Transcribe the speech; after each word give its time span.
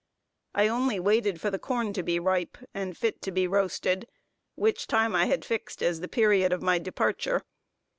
I 0.55 0.67
only 0.67 0.99
waited 0.99 1.39
for 1.39 1.51
the 1.51 1.59
corn 1.59 1.93
to 1.93 2.01
be 2.01 2.19
ripe, 2.19 2.57
and 2.73 2.97
fit 2.97 3.21
to 3.21 3.31
be 3.31 3.45
roasted, 3.45 4.07
which 4.55 4.87
time 4.87 5.15
I 5.15 5.25
had 5.27 5.45
fixed 5.45 5.83
as 5.83 5.99
the 5.99 6.07
period 6.07 6.51
of 6.51 6.63
my 6.63 6.79
departure. 6.79 7.43